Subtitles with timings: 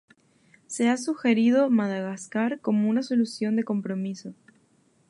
[0.65, 4.33] Se ha sugerido Madagascar como una solución de compromiso.